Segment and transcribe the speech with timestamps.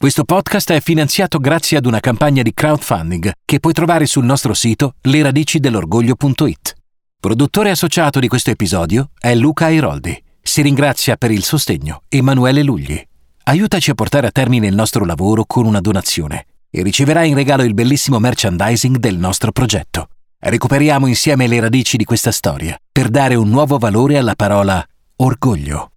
[0.00, 4.54] Questo podcast è finanziato grazie ad una campagna di crowdfunding che puoi trovare sul nostro
[4.54, 6.74] sito leradicidell'orgoglio.it.
[7.20, 10.18] Produttore associato di questo episodio è Luca Airoldi.
[10.40, 12.98] Si ringrazia per il sostegno Emanuele Lugli.
[13.42, 17.62] Aiutaci a portare a termine il nostro lavoro con una donazione e riceverai in regalo
[17.62, 20.08] il bellissimo merchandising del nostro progetto.
[20.38, 24.82] Recuperiamo insieme le radici di questa storia per dare un nuovo valore alla parola
[25.16, 25.89] orgoglio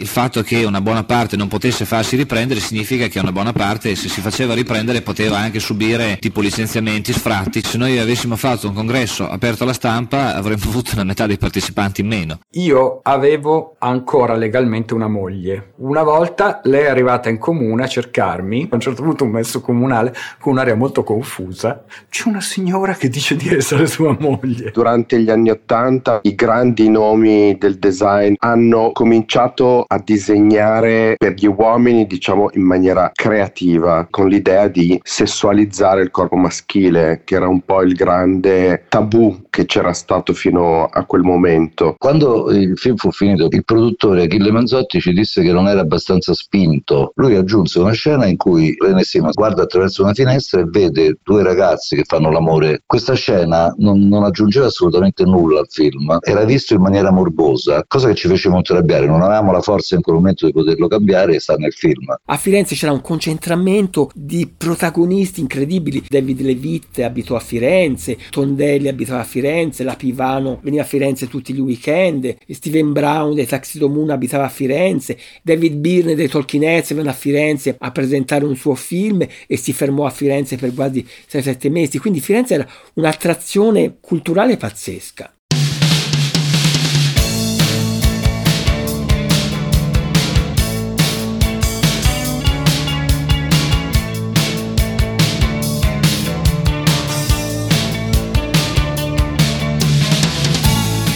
[0.00, 3.94] il fatto che una buona parte non potesse farsi riprendere significa che una buona parte
[3.94, 7.62] se si faceva riprendere poteva anche subire tipo licenziamenti, sfratti.
[7.62, 12.00] Se noi avessimo fatto un congresso aperto alla stampa avremmo avuto la metà dei partecipanti
[12.00, 12.38] in meno.
[12.52, 15.74] Io avevo ancora legalmente una moglie.
[15.76, 19.60] Una volta lei è arrivata in comune a cercarmi, a un certo punto un messo
[19.60, 21.84] comunale con un'aria molto confusa.
[22.08, 24.70] C'è una signora che dice di essere sua moglie.
[24.70, 31.46] Durante gli anni Ottanta i grandi nomi del design hanno cominciato a disegnare per gli
[31.46, 37.60] uomini, diciamo, in maniera creativa, con l'idea di sessualizzare il corpo maschile, che era un
[37.62, 41.96] po' il grande tabù che c'era stato fino a quel momento.
[41.98, 46.34] Quando il film fu finito, il produttore Achille Manzotti ci disse che non era abbastanza
[46.34, 47.10] spinto.
[47.16, 51.42] Lui aggiunse una scena in cui René Sima guarda attraverso una finestra e vede due
[51.42, 52.82] ragazzi che fanno l'amore.
[52.86, 58.06] Questa scena non, non aggiungeva assolutamente nulla al film, era visto in maniera morbosa, cosa
[58.06, 59.06] che ci fece molto arrabbiare.
[59.06, 62.14] Non avevamo la forza forse in quel momento di poterlo cambiare sta nel film.
[62.24, 66.04] A Firenze c'era un concentramento di protagonisti incredibili.
[66.06, 71.52] David Levitt abitò a Firenze, Tondelli abitava a Firenze, La Pivano veniva a Firenze tutti
[71.56, 76.94] i weekend, Steven Brown dei Taxido Moon abitava a Firenze, David Byrne dei Talking Heads
[76.94, 81.06] venne a Firenze a presentare un suo film e si fermò a Firenze per quasi
[81.30, 81.98] 6-7 mesi.
[81.98, 85.32] Quindi Firenze era un'attrazione culturale pazzesca.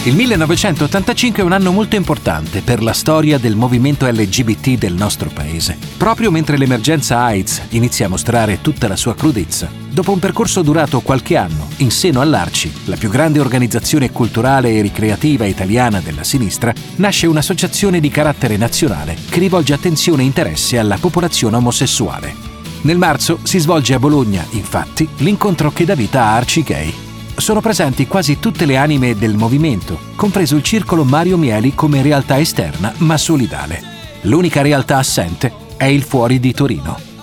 [0.05, 5.31] Il 1985 è un anno molto importante per la storia del movimento LGBT del nostro
[5.33, 5.79] paese.
[5.97, 11.01] Proprio mentre l'emergenza AIDS inizia a mostrare tutta la sua crudezza, dopo un percorso durato
[11.01, 16.71] qualche anno in seno all'Arci, la più grande organizzazione culturale e ricreativa italiana della sinistra,
[16.97, 22.35] nasce un'associazione di carattere nazionale che rivolge attenzione e interesse alla popolazione omosessuale.
[22.81, 26.93] Nel marzo si svolge a Bologna, infatti, l'incontro che dà vita a Arci Gay,
[27.37, 32.39] sono presenti quasi tutte le anime del movimento, compreso il circolo Mario Mieli come realtà
[32.39, 33.81] esterna ma solidale.
[34.21, 37.13] L'unica realtà assente è il Fuori di Torino.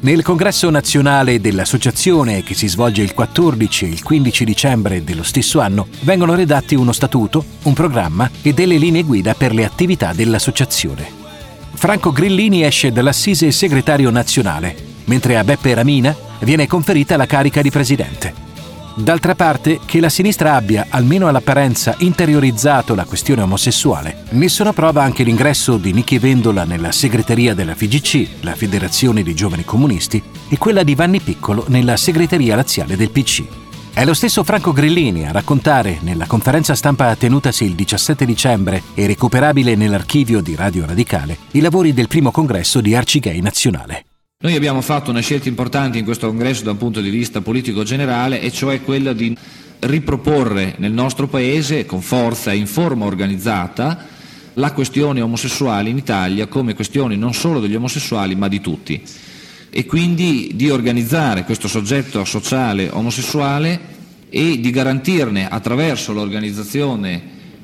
[0.00, 5.58] Nel congresso nazionale dell'associazione, che si svolge il 14 e il 15 dicembre dello stesso
[5.58, 11.10] anno, vengono redatti uno statuto, un programma e delle linee guida per le attività dell'associazione.
[11.72, 14.76] Franco Grillini esce dall'assise segretario nazionale,
[15.06, 18.47] mentre a Beppe Ramina viene conferita la carica di presidente.
[18.98, 25.04] D'altra parte, che la sinistra abbia, almeno all'apparenza, interiorizzato la questione omosessuale, ne sono prova
[25.04, 30.58] anche l'ingresso di Nichi Vendola nella segreteria della FIGC, la Federazione dei Giovani Comunisti, e
[30.58, 33.44] quella di Vanni Piccolo nella segreteria laziale del PC.
[33.94, 39.06] È lo stesso Franco Grillini a raccontare, nella conferenza stampa tenutasi il 17 dicembre e
[39.06, 44.07] recuperabile nell'archivio di Radio Radicale, i lavori del primo congresso di Arcigay Nazionale.
[44.40, 47.82] Noi abbiamo fatto una scelta importante in questo congresso da un punto di vista politico
[47.82, 49.36] generale e cioè quella di
[49.80, 54.06] riproporre nel nostro Paese con forza e in forma organizzata
[54.54, 59.02] la questione omosessuale in Italia come questione non solo degli omosessuali ma di tutti.
[59.70, 63.80] E quindi di organizzare questo soggetto sociale omosessuale
[64.30, 67.22] e di garantirne attraverso l'organizzazione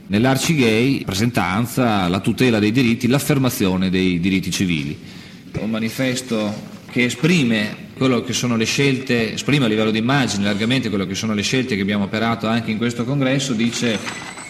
[0.09, 5.23] nell'Arci Gay, presentanza, la tutela dei diritti, l'affermazione dei diritti civili
[5.61, 10.89] un manifesto che esprime quello che sono le scelte, esprime a livello di immagine largamente
[10.89, 13.99] quello che sono le scelte che abbiamo operato anche in questo congresso, dice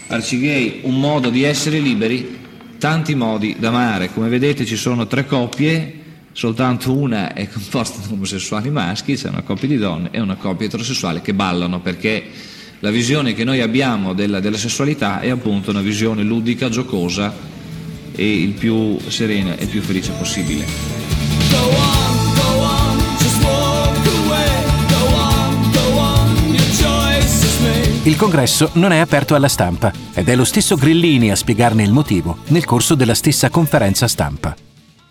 [0.09, 2.39] Arcigay un modo di essere liberi,
[2.79, 4.13] tanti modi d'amare.
[4.13, 6.01] Come vedete ci sono tre coppie,
[6.33, 10.67] soltanto una è composta da omosessuali maschi, c'è una coppia di donne e una coppia
[10.67, 12.25] eterosessuale che ballano perché
[12.81, 17.54] la visione che noi abbiamo della, della sessualità è appunto una visione ludica, giocosa
[18.15, 20.65] e il più serena e più felice possibile.
[28.07, 31.91] Il congresso non è aperto alla stampa ed è lo stesso Grillini a spiegarne il
[31.91, 34.55] motivo nel corso della stessa conferenza stampa.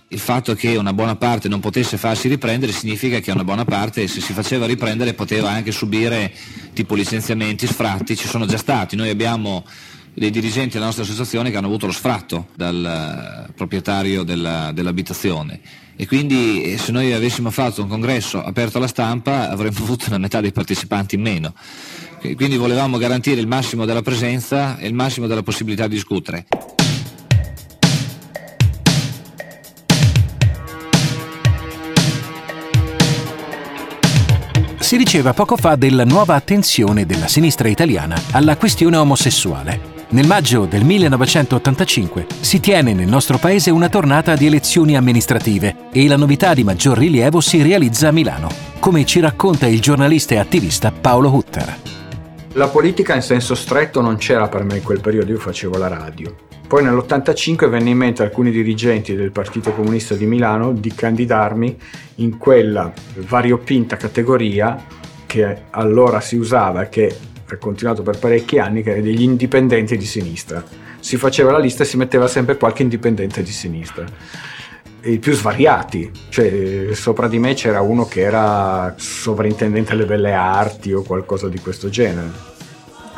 [0.09, 4.07] Il fatto che una buona parte non potesse farsi riprendere significa che una buona parte,
[4.07, 6.31] se si faceva riprendere, poteva anche subire
[6.73, 8.95] tipo licenziamenti, sfratti, ci sono già stati.
[8.95, 9.65] Noi abbiamo
[10.13, 15.59] dei dirigenti della nostra associazione che hanno avuto lo sfratto dal eh, proprietario della, dell'abitazione
[15.95, 20.17] e quindi eh, se noi avessimo fatto un congresso aperto alla stampa avremmo avuto la
[20.17, 21.53] metà dei partecipanti in meno.
[22.19, 26.45] Quindi volevamo garantire il massimo della presenza e il massimo della possibilità di discutere.
[34.79, 39.92] Si diceva poco fa della nuova attenzione della sinistra italiana alla questione omosessuale.
[40.13, 46.07] Nel maggio del 1985 si tiene nel nostro paese una tornata di elezioni amministrative e
[46.07, 50.37] la novità di maggior rilievo si realizza a Milano, come ci racconta il giornalista e
[50.37, 51.77] attivista Paolo Hutter.
[52.51, 55.87] La politica in senso stretto non c'era per me in quel periodo, io facevo la
[55.87, 56.35] radio.
[56.67, 61.75] Poi nell'85 venne in mente a alcuni dirigenti del Partito Comunista di Milano di candidarmi
[62.17, 64.79] in quella variopinta categoria
[65.25, 67.17] che allora si usava e
[67.53, 70.63] che ha continuato per parecchi anni, che era degli indipendenti di sinistra.
[70.99, 74.05] Si faceva la lista e si metteva sempre qualche indipendente di sinistra.
[75.03, 80.93] I più svariati, cioè sopra di me c'era uno che era sovrintendente alle belle arti
[80.93, 82.51] o qualcosa di questo genere.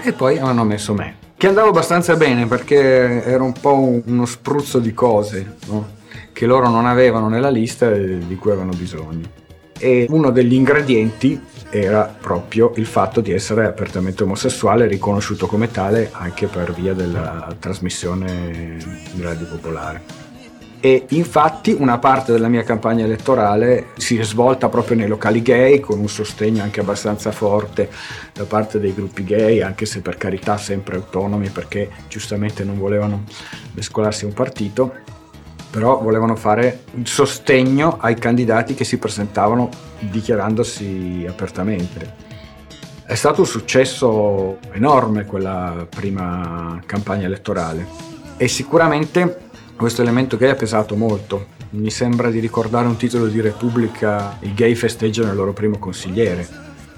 [0.02, 4.80] E poi hanno messo me, che andavo abbastanza bene perché era un po' uno spruzzo
[4.80, 5.94] di cose no?
[6.34, 9.44] che loro non avevano nella lista e di cui avevano bisogno.
[9.78, 11.40] E uno degli ingredienti
[11.82, 17.54] era proprio il fatto di essere apertamente omosessuale, riconosciuto come tale anche per via della
[17.60, 18.78] trasmissione
[19.14, 20.24] di Radio Popolare.
[20.80, 25.80] E infatti una parte della mia campagna elettorale si è svolta proprio nei locali gay
[25.80, 27.90] con un sostegno anche abbastanza forte
[28.32, 33.24] da parte dei gruppi gay, anche se per carità sempre autonomi perché giustamente non volevano
[33.74, 34.94] mescolarsi a un partito
[35.76, 39.70] però volevano fare un sostegno ai candidati che si presentavano
[40.00, 42.14] dichiarandosi apertamente.
[43.06, 47.86] È stato un successo enorme quella prima campagna elettorale
[48.38, 51.48] e sicuramente questo elemento gay ha pesato molto.
[51.72, 56.48] Mi sembra di ricordare un titolo di Repubblica, i gay festeggiano il loro primo consigliere.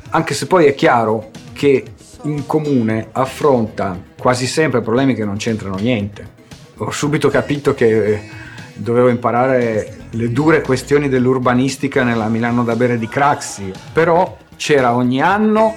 [0.10, 1.84] Anche se poi è chiaro che
[2.26, 6.36] in comune affronta quasi sempre problemi che non c'entrano niente.
[6.78, 8.46] Ho subito capito che
[8.78, 15.22] dovevo imparare le dure questioni dell'urbanistica nella Milano da bere di Craxi, però c'era ogni
[15.22, 15.76] anno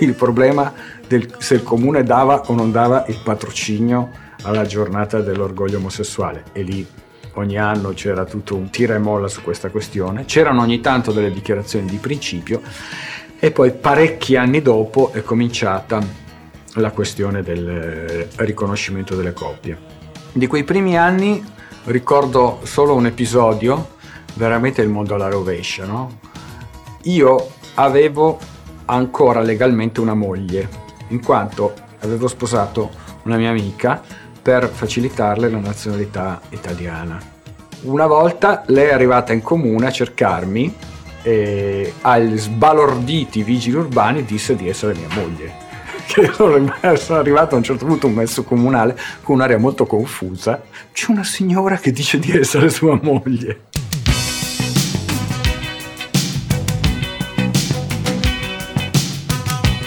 [0.00, 0.72] il problema
[1.06, 4.10] del se il comune dava o non dava il patrocinio
[4.42, 6.86] alla giornata dell'orgoglio omosessuale e lì
[7.34, 11.32] ogni anno c'era tutto un tira e molla su questa questione, c'erano ogni tanto delle
[11.32, 12.60] dichiarazioni di principio
[13.38, 16.00] e poi parecchi anni dopo è cominciata
[16.74, 19.92] la questione del riconoscimento delle coppie.
[20.32, 21.44] Di quei primi anni
[21.84, 23.92] ricordo solo un episodio,
[24.34, 26.18] veramente il mondo alla rovescia, no?
[27.02, 28.38] Io avevo
[28.86, 30.68] ancora legalmente una moglie,
[31.08, 32.90] in quanto avevo sposato
[33.24, 34.02] una mia amica
[34.40, 37.18] per facilitarle la nazionalità italiana.
[37.82, 40.74] Una volta lei è arrivata in comune a cercarmi
[41.22, 45.63] e agli sbalorditi vigili urbani disse di essere mia moglie
[46.06, 50.62] che sono arrivato a un certo punto a un messo comunale con un'aria molto confusa.
[50.92, 53.60] C'è una signora che dice di essere sua moglie.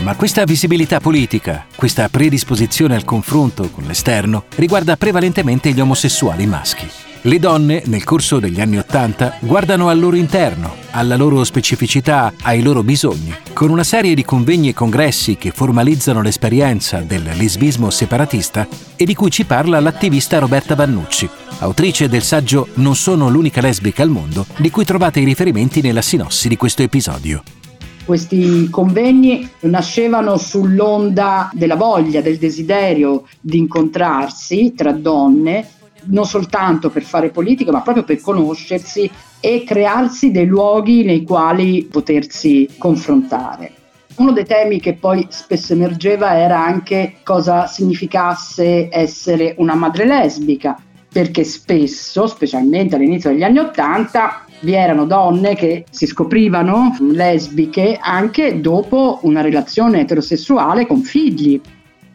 [0.08, 6.90] Ma questa visibilità politica, questa predisposizione al confronto con l'esterno, riguarda prevalentemente gli omosessuali maschi.
[7.28, 12.62] Le donne, nel corso degli anni Ottanta, guardano al loro interno, alla loro specificità, ai
[12.62, 18.66] loro bisogni, con una serie di convegni e congressi che formalizzano l'esperienza del lesbismo separatista
[18.96, 21.30] e di cui ci parla l'attivista Roberta Vannucci,
[21.60, 26.02] autrice del saggio Non sono l'unica lesbica al mondo, di cui trovate i riferimenti nella
[26.02, 27.44] sinossi di questo episodio.
[28.06, 35.72] Questi convegni nascevano sull'onda della voglia, del desiderio di incontrarsi tra donne
[36.08, 39.10] non soltanto per fare politica, ma proprio per conoscersi
[39.40, 43.72] e crearsi dei luoghi nei quali potersi confrontare.
[44.18, 50.76] Uno dei temi che poi spesso emergeva era anche cosa significasse essere una madre lesbica,
[51.12, 58.60] perché spesso, specialmente all'inizio degli anni Ottanta, vi erano donne che si scoprivano lesbiche anche
[58.60, 61.62] dopo una relazione eterosessuale con figli.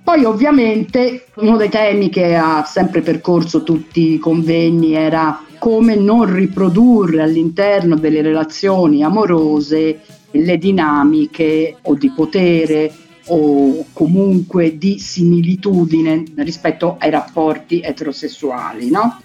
[0.05, 6.33] Poi ovviamente uno dei temi che ha sempre percorso tutti i convegni era come non
[6.35, 10.01] riprodurre all'interno delle relazioni amorose
[10.33, 12.93] le dinamiche o di potere
[13.27, 19.21] o comunque di similitudine rispetto ai rapporti eterosessuali, no?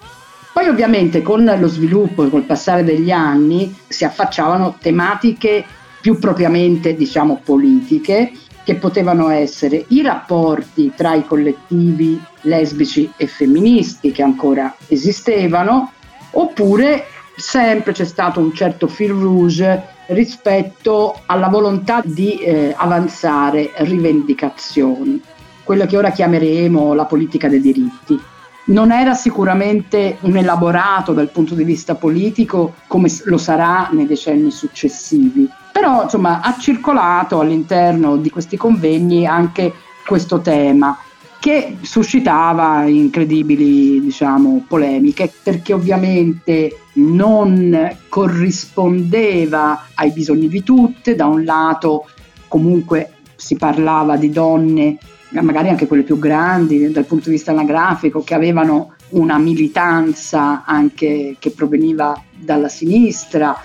[0.54, 5.66] Poi ovviamente con lo sviluppo e col passare degli anni si affacciavano tematiche
[6.02, 8.32] più propriamente diciamo politiche
[8.68, 15.94] che potevano essere i rapporti tra i collettivi lesbici e femministi che ancora esistevano,
[16.32, 17.06] oppure
[17.38, 25.22] sempre c'è stato un certo fil rouge rispetto alla volontà di eh, avanzare rivendicazioni,
[25.64, 28.20] quello che ora chiameremo la politica dei diritti.
[28.66, 34.52] Non era sicuramente un elaborato dal punto di vista politico come lo sarà nei decenni
[34.52, 39.72] successivi, però insomma ha circolato all'interno di questi convegni anche
[40.08, 40.98] questo tema
[41.40, 51.44] che suscitava incredibili diciamo, polemiche perché ovviamente non corrispondeva ai bisogni di tutte, da un
[51.44, 52.08] lato
[52.48, 54.98] comunque si parlava di donne,
[55.30, 61.36] magari anche quelle più grandi dal punto di vista anagrafico, che avevano una militanza anche
[61.38, 63.56] che proveniva dalla sinistra,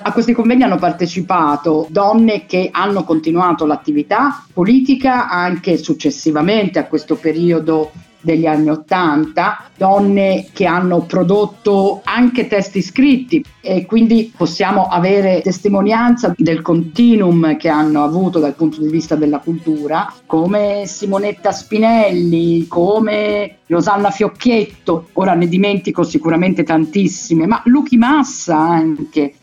[0.00, 7.16] a questi convegni hanno partecipato donne che hanno continuato l'attività politica anche successivamente a questo
[7.16, 7.90] periodo
[8.20, 16.34] degli anni Ottanta, donne che hanno prodotto anche testi scritti e quindi possiamo avere testimonianza
[16.36, 23.58] del continuum che hanno avuto dal punto di vista della cultura, come Simonetta Spinelli, come
[23.66, 29.34] Rosanna Fiocchietto, ora ne dimentico sicuramente tantissime, ma Luchi Massa anche,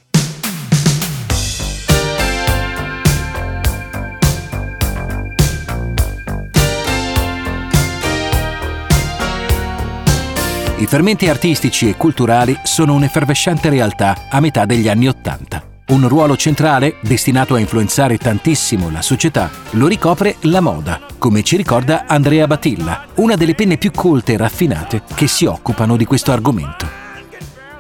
[10.78, 15.64] I fermenti artistici e culturali sono un'effervescente realtà a metà degli anni Ottanta.
[15.88, 21.56] Un ruolo centrale, destinato a influenzare tantissimo la società, lo ricopre la moda, come ci
[21.56, 26.34] ricorda Andrea Batilla, una delle penne più colte e raffinate che si occupano di questo
[26.34, 27.05] argomento.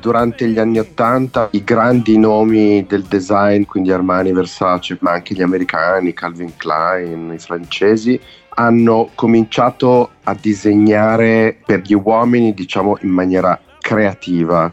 [0.06, 5.42] Durante gli anni Ottanta i grandi nomi del design, quindi Armani, Versace, ma anche gli
[5.42, 13.60] americani, Calvin Klein, i francesi, hanno cominciato a disegnare per gli uomini, diciamo, in maniera
[13.80, 14.72] creativa.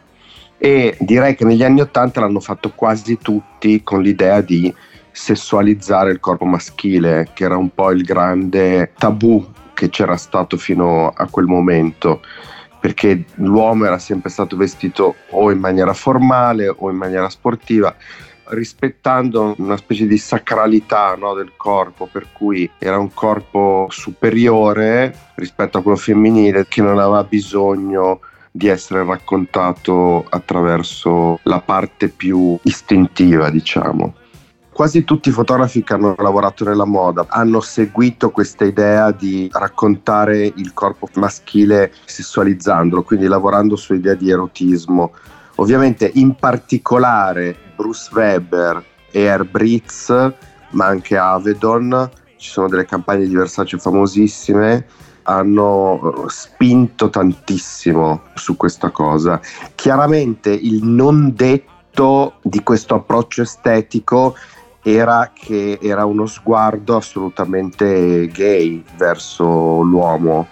[0.58, 4.70] E direi che negli anni Ottanta l'hanno fatto quasi tutti con l'idea di
[5.12, 11.08] sessualizzare il corpo maschile, che era un po' il grande tabù che c'era stato fino
[11.08, 12.20] a quel momento
[12.82, 17.94] perché l'uomo era sempre stato vestito o in maniera formale o in maniera sportiva
[18.46, 25.78] rispettando una specie di sacralità no, del corpo, per cui era un corpo superiore rispetto
[25.78, 28.18] a quello femminile che non aveva bisogno
[28.50, 34.14] di essere raccontato attraverso la parte più istintiva, diciamo.
[34.72, 40.50] Quasi tutti i fotografi che hanno lavorato nella moda hanno seguito questa idea di raccontare
[40.56, 45.12] il corpo maschile sessualizzandolo, quindi lavorando su idea di erotismo.
[45.56, 49.46] Ovviamente in particolare Bruce Weber e Air
[50.70, 54.86] ma anche Avedon, ci sono delle campagne di Versace famosissime,
[55.24, 59.38] hanno spinto tantissimo su questa cosa.
[59.74, 64.34] Chiaramente il non detto di questo approccio estetico
[64.82, 70.48] era che era uno sguardo assolutamente gay verso l'uomo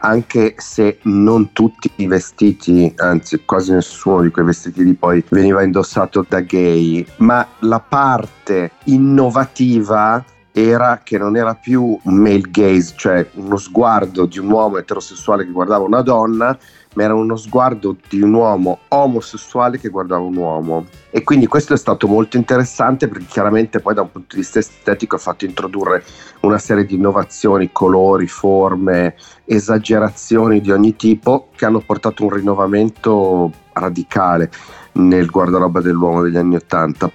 [0.00, 5.62] anche se non tutti i vestiti, anzi quasi nessuno di quei vestiti lì poi veniva
[5.62, 12.94] indossato da gay, ma la parte innovativa era che non era più un male gaze,
[12.96, 16.56] cioè uno sguardo di un uomo eterosessuale che guardava una donna,
[16.98, 20.86] ma era uno sguardo di un uomo omosessuale che guardava un uomo.
[21.10, 24.58] E quindi questo è stato molto interessante perché chiaramente poi da un punto di vista
[24.58, 26.02] estetico ha fatto introdurre
[26.40, 29.14] una serie di innovazioni, colori, forme,
[29.44, 34.50] esagerazioni di ogni tipo che hanno portato un rinnovamento radicale
[34.94, 37.08] nel guardaroba dell'uomo degli anni Ottanta.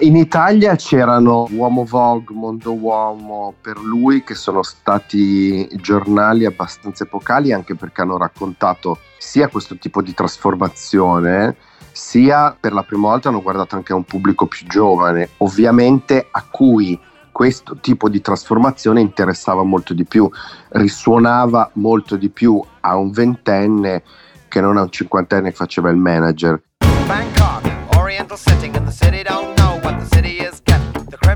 [0.00, 7.52] In Italia c'erano Uomo Vogue, Mondo Uomo per lui, che sono stati giornali abbastanza epocali
[7.52, 11.54] anche perché hanno raccontato sia questo tipo di trasformazione,
[11.92, 16.46] sia per la prima volta hanno guardato anche a un pubblico più giovane, ovviamente a
[16.50, 16.98] cui
[17.30, 20.30] questo tipo di trasformazione interessava molto di più,
[20.70, 24.02] risuonava molto di più a un ventenne
[24.48, 26.62] che non a un cinquantenne che faceva il manager.
[27.06, 29.59] Bangkok, Oriental setting in the city don't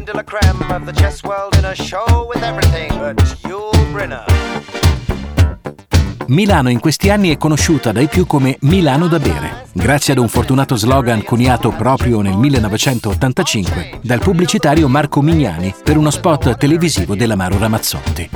[0.04, 3.92] creme de la creme of the chess world in a show with everything but Yul
[3.92, 4.24] Brynner.
[6.26, 10.28] Milano in questi anni è conosciuta dai più come Milano da bere, grazie ad un
[10.28, 17.58] fortunato slogan coniato proprio nel 1985 dal pubblicitario Marco Mignani per uno spot televisivo dell'Amaro
[17.58, 18.30] Ramazzotti.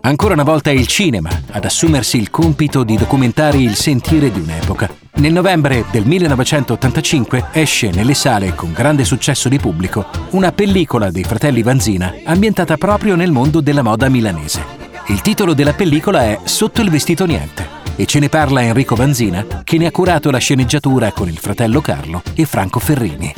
[0.00, 4.40] Ancora una volta è il cinema ad assumersi il compito di documentare il sentire di
[4.40, 5.07] un'epoca.
[5.18, 11.24] Nel novembre del 1985 esce nelle sale con grande successo di pubblico una pellicola dei
[11.24, 14.64] fratelli Vanzina ambientata proprio nel mondo della moda milanese.
[15.08, 17.66] Il titolo della pellicola è Sotto il vestito niente.
[17.96, 21.80] E ce ne parla Enrico Vanzina, che ne ha curato la sceneggiatura con il fratello
[21.80, 23.34] Carlo e Franco Ferrini.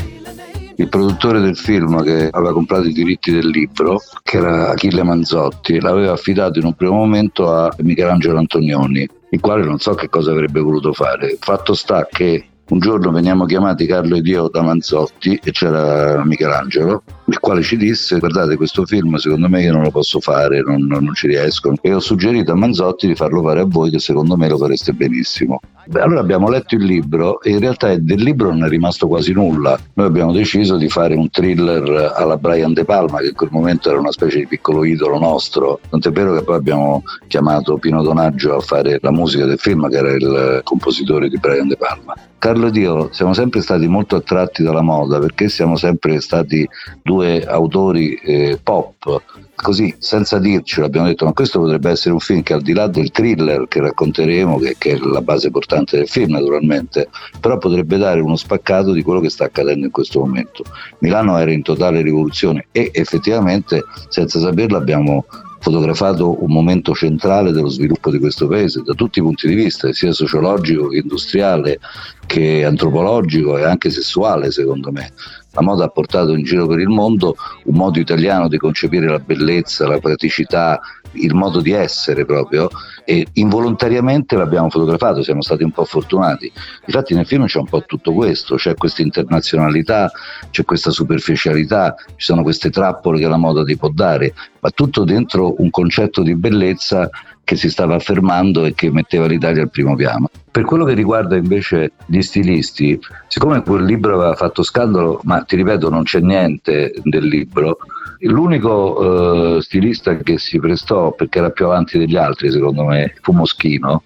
[0.76, 5.80] Il produttore del film che aveva comprato i diritti del libro, che era Achille Manzotti,
[5.80, 10.30] l'aveva affidato in un primo momento a Michelangelo Antonioni, il quale non so che cosa
[10.30, 11.36] avrebbe voluto fare.
[11.40, 17.02] Fatto sta che un giorno veniamo chiamati Carlo ed io da Manzotti e c'era Michelangelo,
[17.30, 20.86] il quale ci disse guardate questo film secondo me io non lo posso fare, non,
[20.86, 24.36] non ci riesco e ho suggerito a Manzotti di farlo fare a voi che secondo
[24.36, 25.60] me lo fareste benissimo.
[25.86, 29.32] Beh, allora abbiamo letto il libro e in realtà del libro non è rimasto quasi
[29.32, 29.78] nulla.
[29.94, 33.88] Noi abbiamo deciso di fare un thriller alla Brian De Palma, che in quel momento
[33.88, 35.80] era una specie di piccolo idolo nostro.
[35.88, 39.96] Tant'è vero che poi abbiamo chiamato Pino Donaggio a fare la musica del film, che
[39.96, 42.14] era il compositore di Brian De Palma.
[42.38, 46.66] Carlo ed io siamo sempre stati molto attratti dalla moda perché siamo sempre stati
[47.02, 49.22] due autori eh, pop
[49.54, 52.86] così senza dircelo abbiamo detto ma questo potrebbe essere un film che al di là
[52.86, 57.08] del thriller che racconteremo che, che, è la base portante del film naturalmente
[57.38, 60.64] però potrebbe dare uno spaccato di quello che sta accadendo in questo momento
[60.98, 65.26] Milano era in totale rivoluzione e effettivamente senza saperlo abbiamo
[65.60, 69.92] fotografato un momento centrale dello sviluppo di questo paese da tutti i punti di vista,
[69.92, 71.78] sia sociologico che industriale
[72.26, 75.12] che antropologico e anche sessuale secondo me.
[75.52, 79.18] La moda ha portato in giro per il mondo un modo italiano di concepire la
[79.18, 80.80] bellezza, la praticità,
[81.12, 82.68] il modo di essere proprio
[83.04, 86.52] e involontariamente l'abbiamo fotografato, siamo stati un po' fortunati.
[86.86, 90.10] Infatti nel film c'è un po' tutto questo, c'è questa internazionalità,
[90.50, 95.04] c'è questa superficialità, ci sono queste trappole che la moda ti può dare, ma tutto
[95.04, 97.08] dentro un concetto di bellezza
[97.50, 100.30] che si stava affermando e che metteva l'Italia al primo piano.
[100.52, 105.56] Per quello che riguarda invece gli stilisti, siccome quel libro aveva fatto scandalo, ma ti
[105.56, 107.78] ripeto non c'è niente del libro,
[108.20, 113.32] l'unico eh, stilista che si prestò, perché era più avanti degli altri secondo me, fu
[113.32, 114.04] Moschino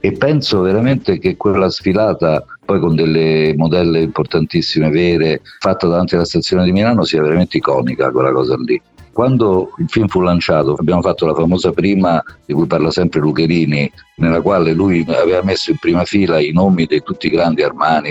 [0.00, 6.24] e penso veramente che quella sfilata poi con delle modelle importantissime vere fatta davanti alla
[6.24, 8.80] stazione di Milano sia veramente iconica quella cosa lì.
[9.16, 13.90] Quando il film fu lanciato abbiamo fatto la famosa prima di cui parla sempre Lucherini,
[14.16, 18.10] nella quale lui aveva messo in prima fila i nomi di tutti i grandi Armani,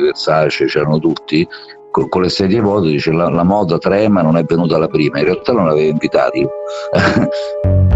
[0.00, 1.46] Versace, c'erano tutti,
[1.90, 5.26] con, le sedie vuote dice la, la moda trema non è venuta la prima, in
[5.26, 6.48] realtà non aveva invitati.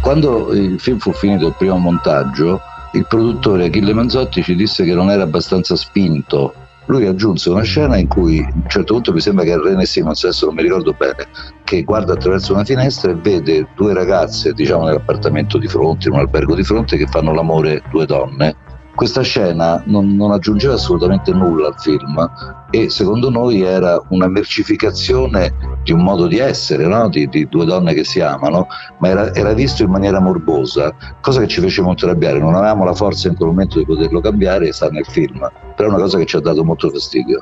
[0.00, 4.94] Quando il film fu finito il primo montaggio, il produttore Achille Manzotti ci disse che
[4.94, 6.54] non era abbastanza spinto.
[6.86, 10.24] Lui aggiunse una scena in cui a un certo punto mi sembra che René Simons,
[10.24, 11.28] adesso non mi ricordo bene,
[11.62, 16.20] che guarda attraverso una finestra e vede due ragazze, diciamo nell'appartamento di fronte, in un
[16.20, 18.56] albergo di fronte, che fanno l'amore, due donne
[19.00, 22.30] questa scena non, non, aggiungeva assolutamente nulla al film
[22.68, 27.08] e secondo noi era una mercificazione di un modo di essere, no?
[27.08, 28.66] di, di, due donne che si amano,
[28.98, 32.40] ma era, era, visto in maniera morbosa, cosa che ci fece molto arrabbiare.
[32.40, 35.92] Non avevamo la forza in quel momento di poterlo cambiare sta nel film, però è
[35.92, 37.38] una cosa che ci ha dato molto fastidio.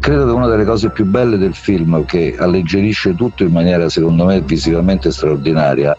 [0.00, 4.24] Credo che una delle cose più belle del film, che alleggerisce tutto in maniera secondo
[4.24, 5.94] me visivamente straordinaria,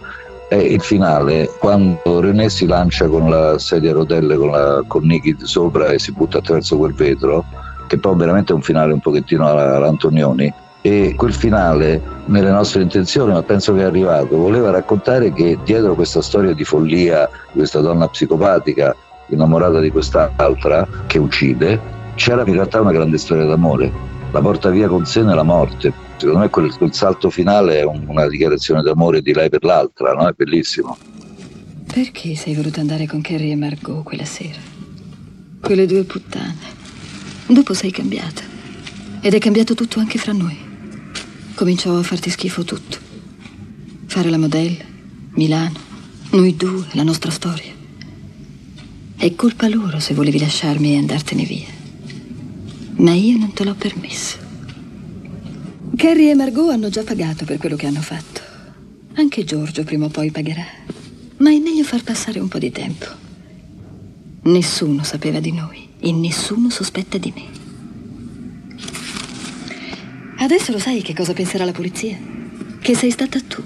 [0.47, 5.05] è il finale quando René si lancia con la sedia a rotelle con, la, con
[5.05, 7.45] Nicky sopra e si butta attraverso quel vetro
[7.88, 13.34] che poi veramente è un finale un pochettino all'Antonioni e quel finale nelle nostre intenzioni
[13.34, 17.79] ma penso che è arrivato voleva raccontare che dietro questa storia di follia di questa
[17.79, 18.95] donna psicopatica
[19.27, 23.91] innamorata di quest'altra che uccide c'era in realtà una grande storia d'amore.
[24.31, 28.06] La porta via con sé nella morte Secondo me quel, quel salto finale è un,
[28.08, 30.28] una dichiarazione d'amore di lei per l'altra, no?
[30.28, 30.97] È bellissimo.
[31.91, 34.60] Perché sei voluto andare con Carrie e Margot quella sera?
[35.62, 36.73] Quelle due puttane.
[37.47, 38.41] Dopo sei cambiata.
[39.21, 40.58] Ed è cambiato tutto anche fra noi.
[41.54, 42.97] Cominciò a farti schifo tutto.
[44.06, 44.84] Fare la modella,
[45.32, 45.80] Milano,
[46.32, 47.73] noi due, la nostra storia.
[49.17, 51.67] È colpa loro se volevi lasciarmi e andartene via.
[52.97, 54.44] Ma io non te l'ho permesso.
[55.95, 58.41] Carrie e Margot hanno già pagato per quello che hanno fatto.
[59.13, 60.65] Anche Giorgio prima o poi pagherà.
[61.38, 63.05] Ma è meglio far passare un po' di tempo.
[64.43, 67.43] Nessuno sapeva di noi e nessuno sospetta di me.
[70.38, 72.17] Adesso lo sai che cosa penserà la polizia?
[72.79, 73.63] Che sei stata tu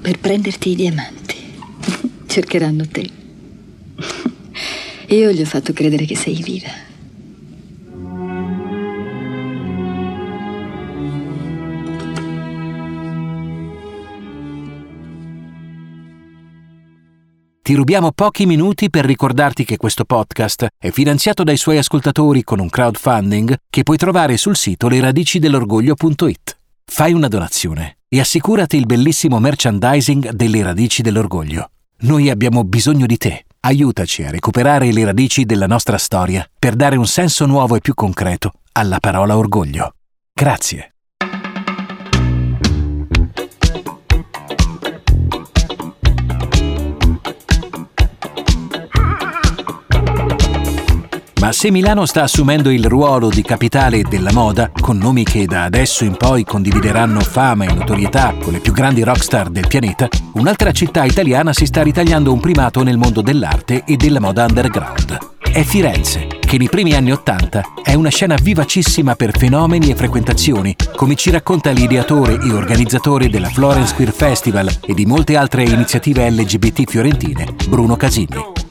[0.00, 1.36] per prenderti i diamanti.
[2.26, 3.08] Cercheranno te.
[5.14, 6.87] Io gli ho fatto credere che sei viva.
[17.68, 22.60] Ti rubiamo pochi minuti per ricordarti che questo podcast è finanziato dai suoi ascoltatori con
[22.60, 26.58] un crowdfunding che puoi trovare sul sito leradicidelorgoglio.it.
[26.86, 31.68] Fai una donazione e assicurati il bellissimo merchandising delle radici dell'orgoglio.
[32.04, 33.44] Noi abbiamo bisogno di te.
[33.60, 37.92] Aiutaci a recuperare le radici della nostra storia per dare un senso nuovo e più
[37.92, 39.92] concreto alla parola orgoglio.
[40.32, 40.94] Grazie.
[51.48, 55.64] Ma se Milano sta assumendo il ruolo di capitale della moda, con nomi che da
[55.64, 60.72] adesso in poi condivideranno fama e notorietà con le più grandi rockstar del pianeta, un'altra
[60.72, 65.16] città italiana si sta ritagliando un primato nel mondo dell'arte e della moda underground.
[65.40, 70.76] È Firenze, che nei primi anni Ottanta è una scena vivacissima per fenomeni e frequentazioni,
[70.96, 76.28] come ci racconta l'ideatore e organizzatore della Florence Queer Festival e di molte altre iniziative
[76.28, 78.66] LGBT fiorentine, Bruno Casini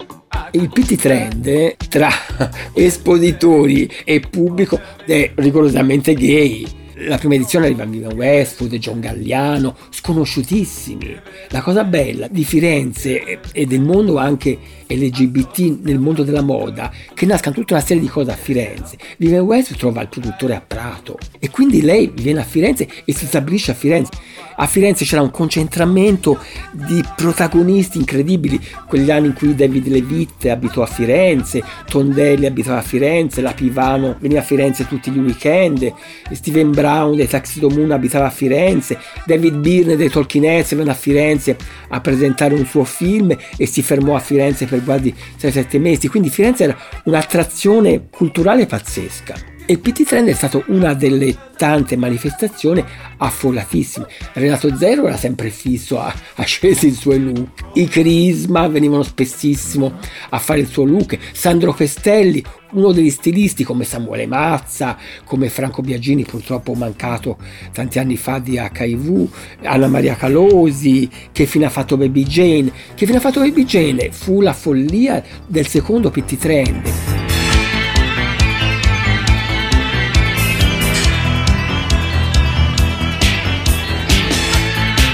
[0.52, 2.10] il PT Trend tra
[2.74, 6.66] espositori e pubblico è rigorosamente gay.
[7.02, 11.16] La prima edizione arriva Vivian Westwood, John Galliano, sconosciutissimi.
[11.50, 14.58] La cosa bella di Firenze e del mondo anche
[14.88, 18.98] LGBT nel mondo della moda, che nascano tutta una serie di cose a Firenze.
[19.18, 23.28] Vivian Westwood trova il produttore a Prato e quindi lei viene a Firenze e si
[23.28, 24.12] stabilisce a Firenze
[24.60, 26.40] a Firenze c'era un concentramento
[26.72, 32.82] di protagonisti incredibili, quegli anni in cui David Levitt abitò a Firenze, Tondelli abitava a
[32.82, 35.94] Firenze, la Pivano veniva a Firenze tutti gli weekend,
[36.32, 40.94] Steven Brown dei Taxido Moon abitava a Firenze, David Byrne dei Talking Heads venne a
[40.94, 41.58] Firenze
[41.90, 46.30] a presentare un suo film e si fermò a Firenze per quasi 6-7 mesi, quindi
[46.30, 49.57] Firenze era un'attrazione culturale pazzesca.
[49.70, 52.82] E il PT Trend è stata una delle tante manifestazioni
[53.18, 54.08] affollatissime.
[54.32, 57.50] Renato Zero era sempre fisso a, a scegliere i suoi look.
[57.74, 60.00] I Crisma venivano spessissimo
[60.30, 61.18] a fare il suo look.
[61.34, 67.38] Sandro Festelli, uno degli stilisti come Samuele Mazza, come Franco Biagini, purtroppo mancato
[67.74, 69.28] tanti anni fa di HIV,
[69.64, 72.72] Anna Maria Calosi, che fine ha fatto Baby Jane.
[72.96, 74.12] Che fine ha fatto Baby Jane?
[74.14, 77.27] Fu la follia del secondo PT Trend.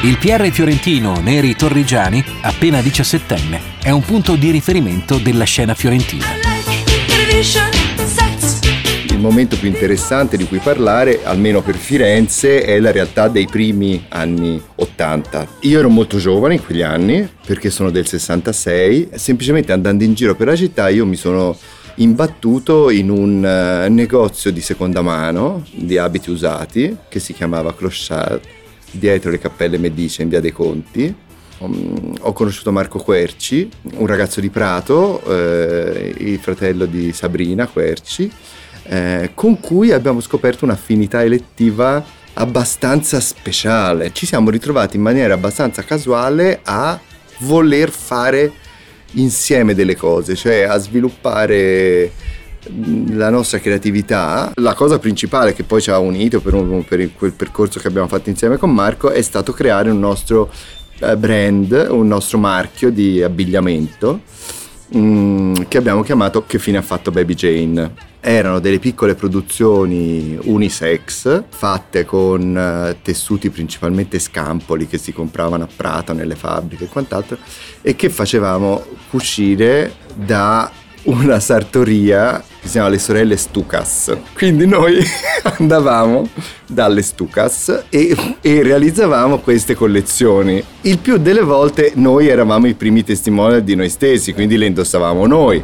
[0.06, 6.26] Il PR fiorentino Neri Torrigiani, appena 17enne, è un punto di riferimento della scena fiorentina.
[9.08, 14.04] Il momento più interessante di cui parlare, almeno per Firenze, è la realtà dei primi
[14.10, 15.48] anni 80.
[15.62, 20.36] Io ero molto giovane in quegli anni, perché sono del 66, semplicemente andando in giro
[20.36, 21.58] per la città io mi sono
[21.96, 28.42] imbattuto in un uh, negozio di seconda mano di abiti usati che si chiamava Clochard
[28.94, 31.14] dietro le cappelle Medice in via dei Conti.
[31.60, 38.32] Um, ho conosciuto Marco Querci, un ragazzo di Prato, eh, il fratello di Sabrina Querci,
[38.84, 42.04] eh, con cui abbiamo scoperto un'affinità elettiva
[42.34, 44.12] abbastanza speciale.
[44.14, 47.00] Ci siamo ritrovati in maniera abbastanza casuale a
[47.40, 48.52] voler fare
[49.14, 52.12] insieme delle cose, cioè a sviluppare
[53.12, 54.52] la nostra creatività.
[54.56, 58.08] La cosa principale che poi ci ha unito per, un, per quel percorso che abbiamo
[58.08, 60.52] fatto insieme con Marco è stato creare un nostro
[61.00, 64.22] eh, brand, un nostro marchio di abbigliamento
[64.96, 68.12] mm, che abbiamo chiamato Che fine ha fatto Baby Jane.
[68.26, 75.68] Erano delle piccole produzioni unisex fatte con uh, tessuti principalmente scampoli che si compravano a
[75.76, 77.38] Prato nelle fabbriche e quant'altro
[77.82, 80.72] e che facevamo uscire da
[81.04, 84.16] una sartoria che si chiama Le Sorelle Stucas.
[84.34, 85.04] Quindi noi
[85.60, 86.30] andavamo
[86.66, 90.64] dalle Stucas e, e, realizzavamo queste collezioni.
[90.82, 95.28] Il più delle volte noi eravamo i primi testimoni di noi stessi, quindi le indossavamo
[95.28, 95.62] noi.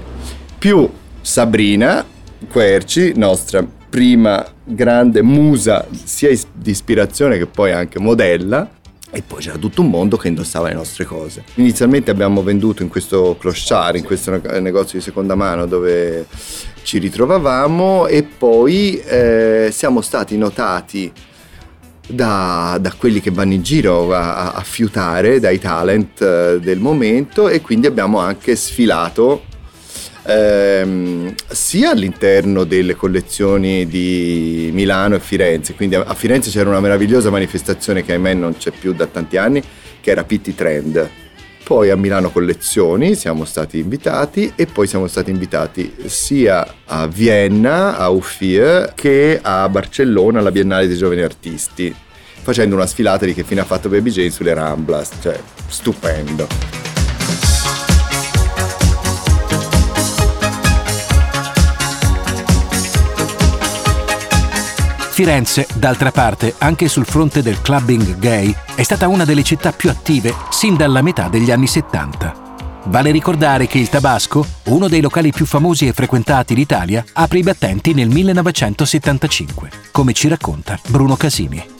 [0.58, 0.90] Più
[1.22, 2.06] Sabrina
[2.52, 8.70] Querci, nostra prima grande musa sia di ispirazione che poi anche modella,
[9.12, 11.44] e poi c'era tutto un mondo che indossava le nostre cose.
[11.56, 16.28] Inizialmente abbiamo venduto in questo clochard, in questo negozio di seconda mano dove
[16.84, 21.12] ci ritrovavamo e poi eh, siamo stati notati
[22.08, 27.50] da, da, quelli che vanno in giro a, a fiutare, dai talent eh, del momento
[27.50, 29.44] e quindi abbiamo anche sfilato
[30.24, 36.80] ehm, sia all'interno delle collezioni di Milano e Firenze, quindi a, a Firenze c'era una
[36.80, 39.62] meravigliosa manifestazione che ahimè non c'è più da tanti anni,
[40.02, 41.10] che era Pitti Trend.
[41.70, 47.96] Poi a Milano Collezioni siamo stati invitati e poi siamo stati invitati sia a Vienna,
[47.96, 51.96] a Uffie, che a Barcellona alla Biennale dei Giovani Artisti,
[52.42, 56.89] facendo una sfilata di che fine ha fatto Baby Jane sulle Ramblas, cioè stupendo.
[65.20, 69.90] Firenze, d'altra parte, anche sul fronte del clubbing gay, è stata una delle città più
[69.90, 72.84] attive sin dalla metà degli anni 70.
[72.86, 77.44] Vale ricordare che il Tabasco, uno dei locali più famosi e frequentati d'Italia, apre i
[77.44, 81.79] battenti nel 1975, come ci racconta Bruno Casini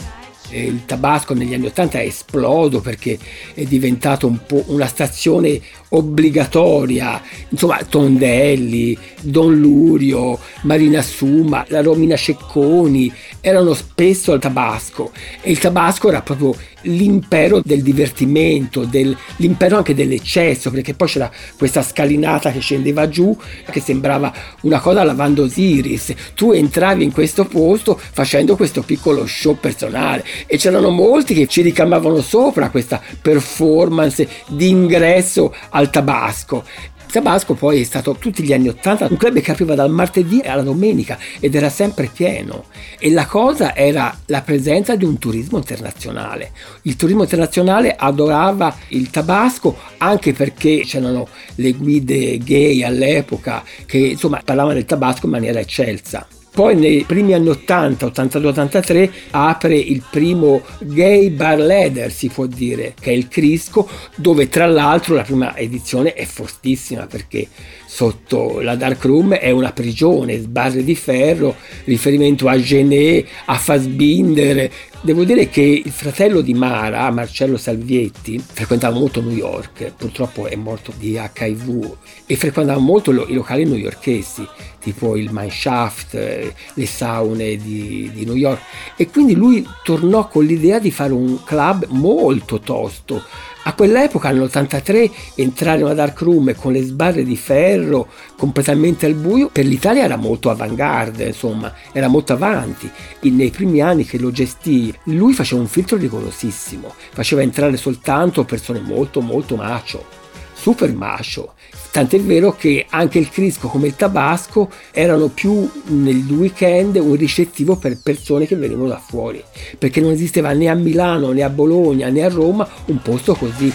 [0.58, 3.18] il tabasco negli anni 80 è esploso perché
[3.54, 12.16] è diventato un po' una stazione obbligatoria, insomma Tondelli, Don Lurio, Marina Suma, la Romina
[12.16, 19.78] Cecconi erano spesso al Tabasco e il Tabasco era proprio l'impero del divertimento, del, l'impero
[19.78, 23.36] anche dell'eccesso, perché poi c'era questa scalinata che scendeva giù
[23.70, 26.14] che sembrava una cosa Van Osiris.
[26.36, 31.62] Tu entravi in questo posto facendo questo piccolo show personale e c'erano molti che ci
[31.62, 36.64] ricamavano sopra questa performance di ingresso al Tabasco
[37.12, 40.62] Tabasco poi è stato tutti gli anni Ottanta un club che apriva dal martedì alla
[40.62, 42.66] domenica ed era sempre pieno
[43.00, 46.52] e la cosa era la presenza di un turismo internazionale.
[46.84, 54.42] Il turismo internazionale adorava il Tabasco anche perché c'erano le guide gay all'epoca che insomma
[54.44, 56.28] parlavano del Tabasco in maniera eccelsa.
[56.60, 62.96] Poi nei primi anni 80, 82-83, apre il primo gay bar leather, si può dire,
[63.00, 67.48] che è il Crisco, dove tra l'altro la prima edizione è fortissima perché
[67.88, 74.70] sotto la dark room è una prigione, sbarre di ferro, riferimento a Genet, a Fassbinder.
[75.02, 80.58] Devo dire che il fratello di Mara, Marcello Salvietti, frequentava molto New York, purtroppo è
[80.58, 84.46] morto di HIV e frequentava molto i locali newyorkesi,
[84.82, 88.60] tipo il Mineshaft, le saune di, di New York.
[88.98, 93.24] E quindi lui tornò con l'idea di fare un club molto tosto,
[93.64, 99.16] a quell'epoca, nell'83, entrare in una dark room con le sbarre di ferro completamente al
[99.16, 102.90] buio, per l'Italia era molto avanguardia, insomma, era molto avanti.
[103.20, 108.46] E nei primi anni che lo gestì, lui faceva un filtro rigorosissimo, faceva entrare soltanto
[108.46, 110.06] persone molto, molto macio,
[110.54, 111.54] super macio.
[111.92, 117.78] Tant'è vero che anche il Crisco come il Tabasco erano più nel weekend un ricettivo
[117.78, 119.44] per persone che venivano da fuori,
[119.78, 123.74] perché non esisteva né a Milano né a Bologna né a Roma un posto così.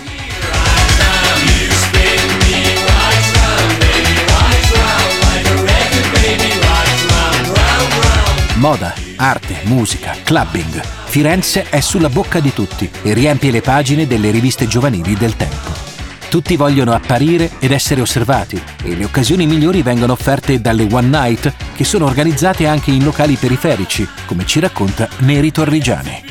[8.56, 10.80] Moda, arte, musica, clubbing.
[11.04, 15.93] Firenze è sulla bocca di tutti e riempie le pagine delle riviste giovanili del tempo.
[16.34, 21.54] Tutti vogliono apparire ed essere osservati e le occasioni migliori vengono offerte dalle One Night
[21.76, 26.24] che sono organizzate anche in locali periferici, come ci racconta Neri Torrigiani.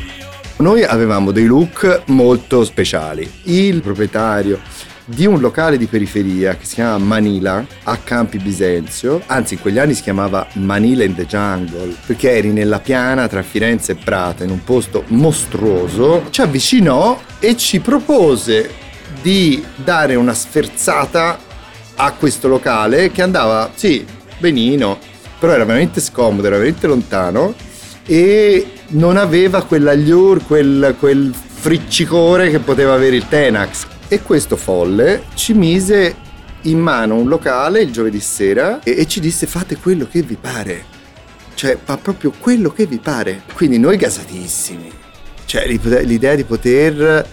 [0.58, 3.32] Noi avevamo dei look molto speciali.
[3.44, 4.60] Il proprietario
[5.06, 9.80] di un locale di periferia che si chiama Manila a Campi Bisenzio, anzi in quegli
[9.80, 14.44] anni si chiamava Manila in the Jungle, perché eri nella piana tra Firenze e Prato
[14.44, 18.82] in un posto mostruoso, ci avvicinò e ci propose
[19.22, 21.38] di dare una sferzata
[21.96, 24.06] a questo locale che andava, sì,
[24.38, 24.98] benino,
[25.40, 27.54] però era veramente scomodo, era veramente lontano
[28.06, 33.88] e non aveva quell'allure, quel, quel friccicore che poteva avere il Tenax.
[34.08, 36.16] E questo folle ci mise
[36.64, 40.36] in mano un locale il giovedì sera e, e ci disse fate quello che vi
[40.40, 40.92] pare.
[41.56, 43.44] Cioè, fa proprio quello che vi pare.
[43.54, 44.92] Quindi noi gasatissimi.
[45.46, 47.26] Cioè, l'idea di poter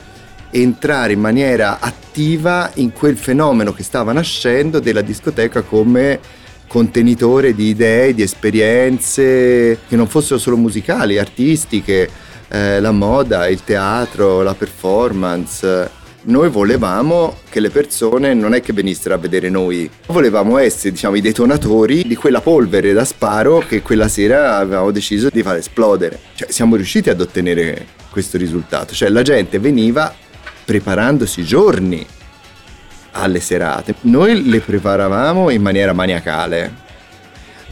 [0.51, 6.19] entrare in maniera attiva in quel fenomeno che stava nascendo della discoteca come
[6.67, 12.09] contenitore di idee, di esperienze che non fossero solo musicali, artistiche,
[12.49, 15.99] eh, la moda, il teatro, la performance.
[16.23, 21.17] Noi volevamo che le persone non è che venissero a vedere noi, volevamo essere diciamo,
[21.17, 26.21] i detonatori di quella polvere da sparo che quella sera avevamo deciso di far esplodere.
[26.35, 30.15] Cioè, siamo riusciti ad ottenere questo risultato, cioè la gente veniva
[30.71, 32.07] preparandosi giorni
[33.11, 33.97] alle serate.
[34.03, 36.73] Noi le preparavamo in maniera maniacale.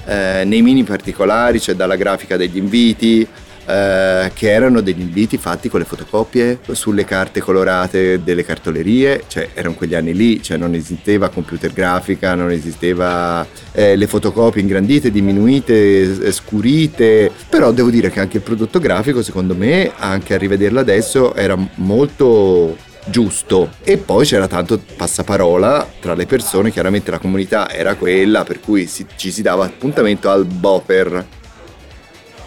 [0.05, 3.25] Eh, nei mini particolari, cioè dalla grafica degli inviti,
[3.67, 9.51] eh, che erano degli inviti fatti con le fotocopie sulle carte colorate delle cartolerie, cioè
[9.55, 15.13] erano quegli anni lì, cioè non esisteva computer grafica, non esisteva eh, le fotocopie ingrandite,
[15.13, 20.39] diminuite, eh, scurite, però devo dire che anche il prodotto grafico secondo me, anche a
[20.39, 27.19] rivederlo adesso, era molto giusto e poi c'era tanto passaparola tra le persone chiaramente la
[27.19, 31.27] comunità era quella per cui si, ci si dava appuntamento al Boper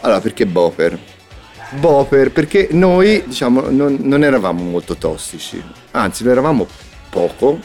[0.02, 0.98] allora perché Boper?
[1.72, 6.68] Boper perché noi diciamo non, non eravamo molto tossici anzi lo eravamo
[7.10, 7.60] poco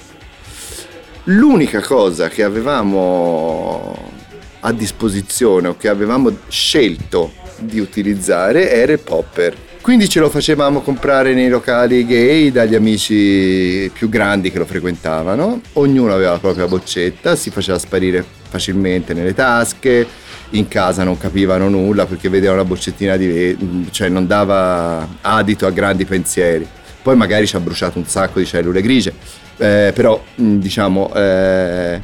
[1.25, 4.15] l'unica cosa che avevamo
[4.61, 9.57] a disposizione o che avevamo scelto di utilizzare era il popper.
[9.87, 15.61] Quindi ce lo facevamo comprare nei locali gay dagli amici più grandi che lo frequentavano.
[15.75, 20.05] Ognuno aveva la propria boccetta, si faceva sparire facilmente nelle tasche,
[20.51, 25.71] in casa non capivano nulla perché vedevano la boccettina di cioè non dava adito a
[25.71, 26.67] grandi pensieri.
[27.01, 29.15] Poi magari ci ha bruciato un sacco di cellule grigie,
[29.57, 32.03] eh, però diciamo eh,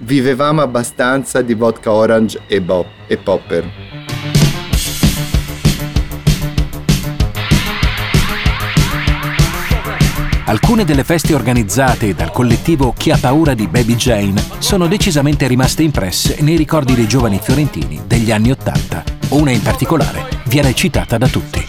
[0.00, 3.85] vivevamo abbastanza di vodka orange e, bo- e popper.
[10.48, 15.82] Alcune delle feste organizzate dal collettivo Chi ha paura di Baby Jane sono decisamente rimaste
[15.82, 19.02] impresse nei ricordi dei giovani fiorentini degli anni Ottanta.
[19.30, 21.66] Una in particolare viene citata da tutti.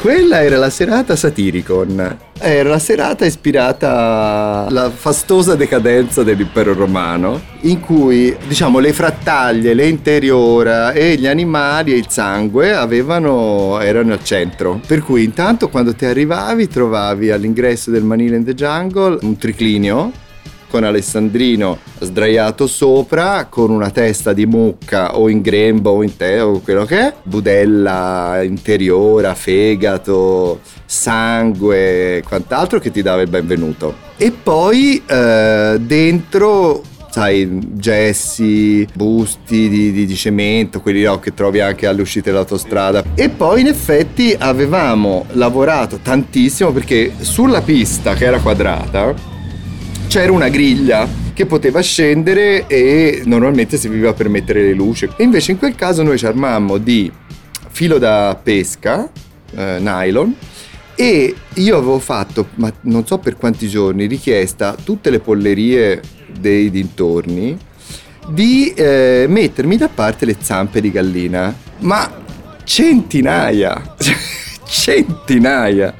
[0.00, 2.31] Quella era la serata Satiricon.
[2.44, 9.86] Era la serata ispirata alla fastosa decadenza dell'impero romano, in cui, diciamo, le frattaglie, le
[9.86, 14.80] interiora e gli animali e il sangue avevano, erano al centro.
[14.84, 20.10] Per cui intanto quando ti arrivavi trovavi all'ingresso del Manila in the Jungle un triclinio
[20.72, 26.40] con Alessandrino sdraiato sopra con una testa di mucca o in grembo o in te
[26.40, 33.94] o quello che è, budella interiora, fegato, sangue, quant'altro che ti dava il benvenuto.
[34.16, 41.60] E poi eh, dentro sai, gessi, busti di, di, di, cemento, quelli no, che trovi
[41.60, 43.04] anche alle uscite dell'autostrada.
[43.14, 49.31] E poi in effetti avevamo lavorato tantissimo perché sulla pista che era quadrata
[50.06, 55.08] c'era una griglia che poteva scendere e normalmente serviva per mettere le luci.
[55.16, 57.10] E invece in quel caso noi ci armammo di
[57.70, 59.10] filo da pesca,
[59.54, 60.34] eh, nylon,
[60.94, 66.00] e io avevo fatto, ma non so per quanti giorni, richiesta a tutte le pollerie
[66.38, 67.58] dei dintorni
[68.28, 71.54] di eh, mettermi da parte le zampe di gallina.
[71.78, 72.20] Ma
[72.64, 73.94] centinaia,
[74.66, 75.94] centinaia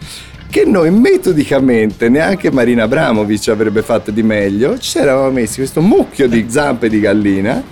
[0.53, 6.29] che noi metodicamente, neanche Marina Abramovic avrebbe fatto di meglio, ci eravamo messi questo mucchio
[6.29, 7.63] di zampe di gallina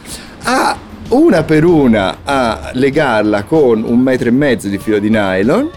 [0.45, 5.71] a una per una a legarla con un metro e mezzo di filo di nylon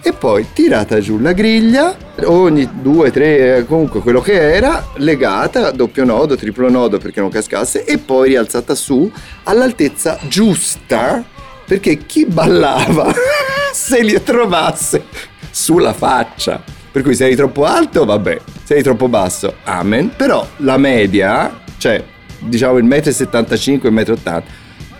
[0.00, 6.06] e poi tirata giù la griglia, ogni due, tre, comunque quello che era, legata, doppio
[6.06, 11.22] nodo, triplo nodo perché non cascasse e poi rialzata su all'altezza giusta
[11.66, 13.12] perché chi ballava
[13.74, 16.62] se li trovasse sulla faccia.
[16.92, 20.12] Per cui se eri troppo alto, vabbè, se eri troppo basso, amen.
[20.14, 22.02] Però la media, cioè
[22.38, 24.42] diciamo il 1,75 m e il 1,80 m,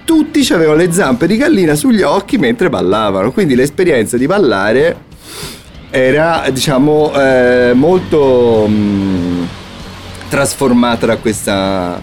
[0.05, 3.33] tutti avevano le zampe di gallina sugli occhi mentre ballavano.
[3.33, 5.05] Quindi l'esperienza di ballare
[5.91, 9.45] era, diciamo, eh, molto mh, mm,
[10.31, 12.03] trasformata da questa...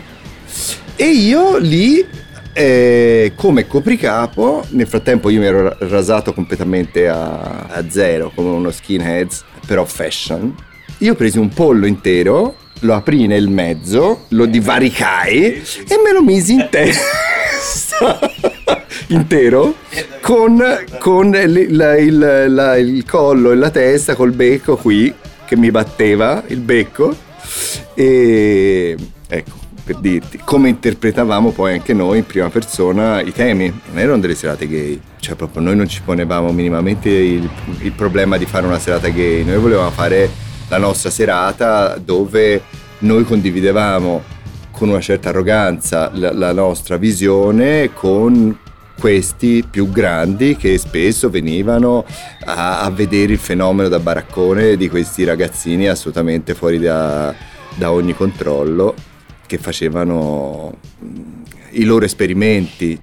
[0.96, 2.06] E io lì
[2.54, 8.72] e come copricapo, nel frattempo io mi ero rasato completamente a, a zero, come uno
[8.72, 10.56] skinheads, però fashion.
[11.00, 16.54] Io presi un pollo intero, lo aprì nel mezzo, lo divaricai e me lo misi
[16.54, 18.20] in testa.
[19.08, 19.76] intero
[20.22, 20.62] con,
[21.00, 25.14] con il, la, il, la, il collo e la testa col becco qui
[25.46, 27.16] che mi batteva il becco
[27.94, 28.96] e
[29.28, 34.20] ecco per dirti, come interpretavamo poi anche noi in prima persona i temi, non erano
[34.20, 38.66] delle serate gay, cioè proprio noi non ci ponevamo minimamente il, il problema di fare
[38.66, 40.30] una serata gay, noi volevamo fare
[40.70, 42.62] la nostra serata dove
[43.00, 44.24] noi condividevamo
[44.72, 48.58] con una certa arroganza la, la nostra visione con
[48.98, 52.06] questi più grandi che spesso venivano
[52.46, 57.34] a, a, vedere il fenomeno da baraccone di questi ragazzini assolutamente fuori da,
[57.76, 58.96] da ogni controllo
[59.54, 63.00] che facevano mm, i loro esperimenti.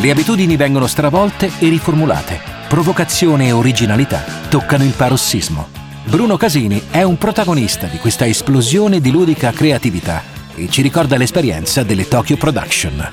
[0.00, 2.40] Le abitudini vengono stravolte e riformulate.
[2.68, 5.68] Provocazione e originalità toccano il parossismo.
[6.06, 10.22] Bruno Casini è un protagonista di questa esplosione di ludica creatività
[10.56, 13.12] e ci ricorda l'esperienza delle Tokyo Production.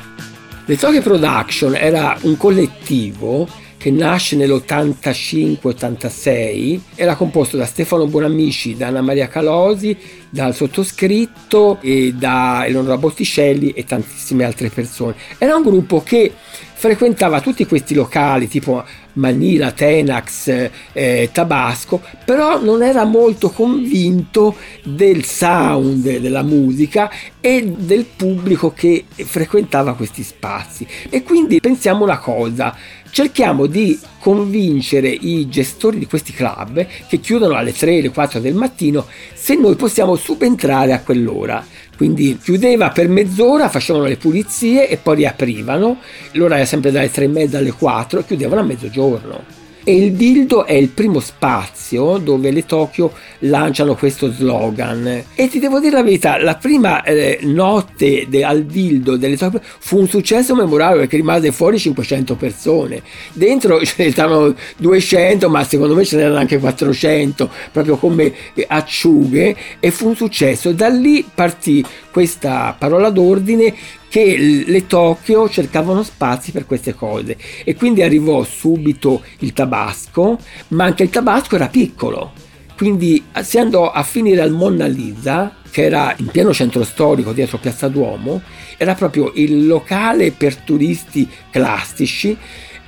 [0.65, 3.47] Le Tokyo Production era un collettivo
[3.77, 9.95] che nasce nell'85-86, era composto da Stefano Bonamici, da Anna Maria Calosi,
[10.29, 15.15] dal sottoscritto e da Eleonora Botticelli e tantissime altre persone.
[15.37, 16.33] Era un gruppo che
[16.77, 25.25] frequentava tutti questi locali tipo Manila, Tenax, eh, Tabasco, però non era molto convinto del
[25.25, 27.09] sound della musica
[27.41, 30.85] e del pubblico che frequentava questi spazi.
[31.09, 32.75] E quindi pensiamo una cosa,
[33.17, 38.53] cerchiamo di convincere i gestori di questi club che chiudono alle 3, alle 4 del
[38.53, 41.65] mattino se noi possiamo subentrare a quell'ora.
[41.95, 45.97] Quindi chiudeva per mezz'ora, facevano le pulizie e poi riaprivano.
[46.33, 49.56] L'ora era sempre dalle 3 e mezza alle 4 chiudevano a mezzogiorno
[49.87, 55.23] e il dildo è il primo spazio dove le Tokyo lanciano questo slogan.
[55.33, 59.61] E ti devo dire la verità la prima eh, notte de, al dildo delle Tokyo
[59.63, 63.01] fu un successo memorabile perché rimase fuori 500 persone.
[63.31, 68.33] Dentro ce ne stavano 200 ma secondo me ce n'erano anche 400 proprio come
[68.67, 70.73] acciughe e fu un successo.
[70.73, 71.81] Da lì partì
[72.11, 73.73] questa parola d'ordine
[74.17, 80.39] che le Tokyo cercavano spazi per queste cose e quindi arrivò subito il tabasco,
[80.69, 82.31] ma anche il tabasco era piccolo.
[82.75, 87.59] Quindi si andò a finire al Monna Lisa, che era in pieno centro storico dietro
[87.59, 88.41] Piazza Duomo,
[88.77, 92.35] era proprio il locale per turisti classici.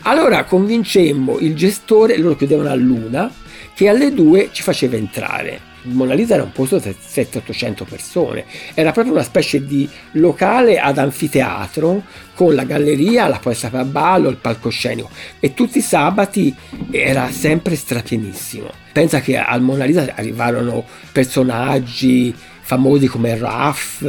[0.03, 3.31] Allora convincemmo il gestore, loro chiudevano a luna,
[3.75, 5.68] che alle due ci faceva entrare.
[5.83, 10.97] Mona Lisa era un posto di 700-800 persone, era proprio una specie di locale ad
[10.97, 12.03] anfiteatro
[12.33, 15.09] con la galleria, la posta a ballo, il palcoscenico
[15.39, 16.53] e tutti i sabati
[16.91, 18.69] era sempre strapienissimo.
[18.91, 22.33] Pensa che al Mona Lisa arrivarono personaggi
[22.69, 24.05] famosi come Raff,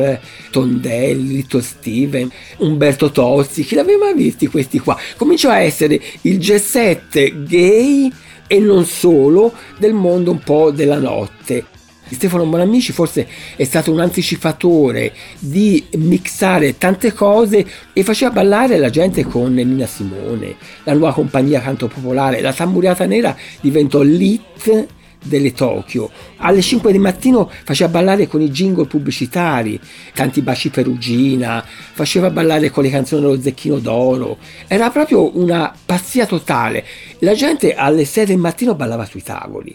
[0.51, 4.99] Tondelli, Little Steven, Umberto Tozzi, chi l'aveva visti questi qua?
[5.17, 8.13] Cominciò a essere il G7 gay
[8.53, 11.65] e non solo del mondo un po' della notte.
[12.11, 18.91] Stefano Bonamici forse è stato un anticipatore di mixare tante cose e faceva ballare la
[18.91, 24.89] gente con Nina Simone, la nuova compagnia canto popolare, la tamburiata nera diventò l'hit
[25.23, 26.11] delle Tokyo.
[26.39, 29.79] Alle 5 di mattino faceva ballare con i jingle pubblicitari,
[30.15, 34.39] tanti baci perugina, faceva ballare con le canzoni dello Zecchino d'Oro.
[34.67, 36.85] Era proprio una pazzia totale.
[37.21, 39.75] La gente alle 6 del mattino ballava sui tavoli.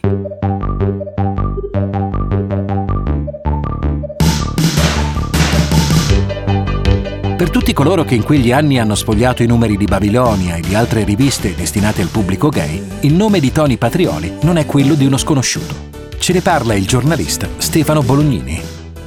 [7.45, 10.73] Per tutti coloro che in quegli anni hanno spogliato i numeri di Babilonia e di
[10.73, 15.05] altre riviste destinate al pubblico gay, il nome di Tony Patrioli non è quello di
[15.05, 15.75] uno sconosciuto.
[16.17, 18.59] Ce ne parla il giornalista Stefano Bolognini.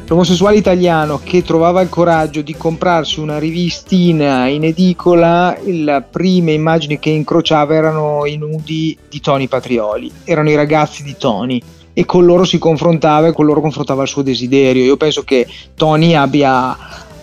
[0.07, 7.01] L'omosessuale italiano che trovava il coraggio di comprarsi una rivistina in edicola, le prime immagini
[7.01, 11.61] che incrociava erano i nudi di Tony Patrioli, erano i ragazzi di Tony
[11.93, 14.85] e con loro si confrontava e con loro confrontava il suo desiderio.
[14.85, 16.77] Io penso che Tony abbia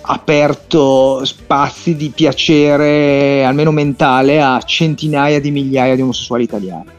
[0.05, 6.94] aperto spazi di piacere, almeno mentale, a centinaia di migliaia di omosessuali italiani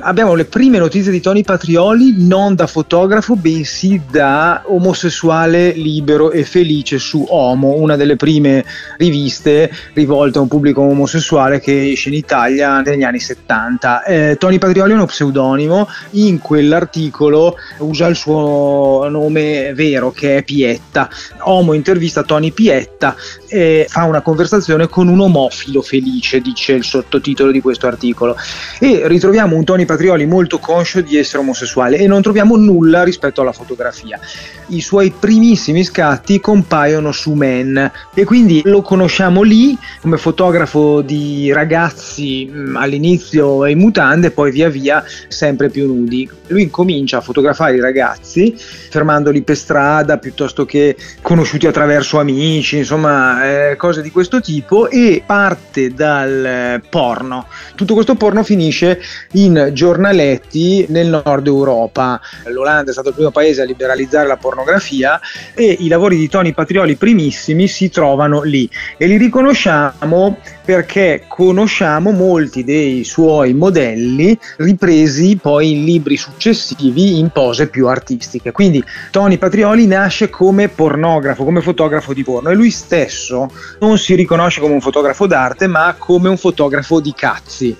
[0.00, 6.44] abbiamo le prime notizie di Tony Patrioli non da fotografo bensì da omosessuale libero e
[6.44, 8.64] felice su Homo, una delle prime
[8.98, 14.04] riviste rivolte a un pubblico omosessuale che esce in Italia negli anni 70.
[14.04, 20.42] Eh, Tony Patrioli è uno pseudonimo, in quell'articolo usa il suo nome vero che è
[20.42, 21.08] Pietta.
[21.40, 23.14] Homo intervista Tony Pietta
[23.48, 28.36] e fa una conversazione con un omofilo felice, dice il sottotitolo di questo articolo.
[28.78, 33.40] E ritroviamo un Tony Patrioli molto conscio di essere omosessuale e non troviamo nulla rispetto
[33.40, 34.20] alla fotografia.
[34.68, 41.52] I suoi primissimi scatti compaiono su Men e quindi lo conosciamo lì come fotografo di
[41.52, 46.28] ragazzi mm, all'inizio in mutande, poi via via sempre più nudi.
[46.48, 53.70] Lui comincia a fotografare i ragazzi fermandoli per strada piuttosto che conosciuti attraverso amici, insomma
[53.70, 57.46] eh, cose di questo tipo e parte dal eh, porno.
[57.74, 59.00] Tutto questo porno finisce
[59.32, 62.18] in giornaletti nel nord Europa.
[62.46, 65.20] L'Olanda è stato il primo paese a liberalizzare la pornografia
[65.54, 72.10] e i lavori di Tony Patrioli primissimi si trovano lì e li riconosciamo perché conosciamo
[72.10, 78.52] molti dei suoi modelli ripresi poi in libri successivi in pose più artistiche.
[78.52, 83.50] Quindi Tony Patrioli nasce come pornografo, come fotografo di porno e lui stesso
[83.80, 87.76] non si riconosce come un fotografo d'arte ma come un fotografo di cazzi.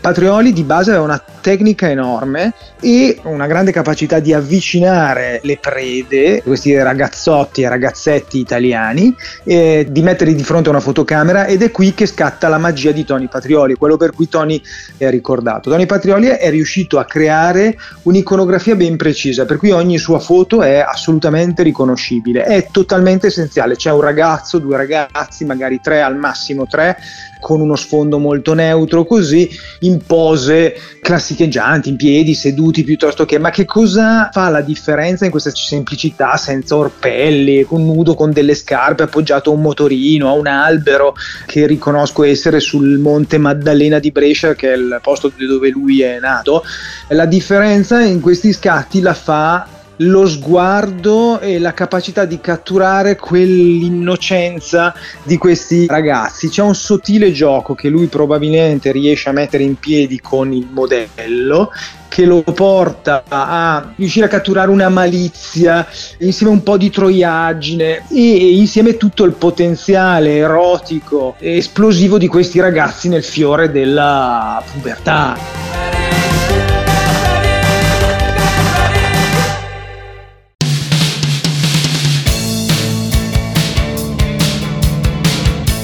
[0.00, 6.42] Patrioli di base aveva una tecnica enorme e una grande capacità di avvicinare le prede,
[6.42, 11.70] questi ragazzotti e ragazzetti italiani, e di metterli di fronte a una fotocamera ed è
[11.70, 14.60] qui che scatta la magia di Tony Patrioli, quello per cui Tony
[14.96, 15.68] è ricordato.
[15.68, 20.78] Tony Patrioli è riuscito a creare un'iconografia ben precisa, per cui ogni sua foto è
[20.78, 26.96] assolutamente riconoscibile, è totalmente essenziale, c'è un ragazzo, due ragazzi, magari tre al massimo tre,
[27.40, 29.48] con uno sfondo molto neutro, così
[29.80, 35.24] in in pose classicheggianti, in piedi, seduti piuttosto che, ma che cosa fa la differenza
[35.24, 40.32] in questa semplicità senza orpelli, con nudo, con delle scarpe appoggiato a un motorino, a
[40.32, 41.14] un albero
[41.46, 46.18] che riconosco essere sul Monte Maddalena di Brescia, che è il posto dove lui è
[46.18, 46.64] nato.
[47.08, 54.94] La differenza in questi scatti la fa lo sguardo e la capacità di catturare quell'innocenza
[55.22, 56.48] di questi ragazzi.
[56.48, 61.70] C'è un sottile gioco che lui probabilmente riesce a mettere in piedi con il modello
[62.08, 65.86] che lo porta a riuscire a catturare una malizia,
[66.18, 72.58] insieme un po' di troiaggine e insieme tutto il potenziale erotico e esplosivo di questi
[72.58, 75.99] ragazzi nel fiore della pubertà.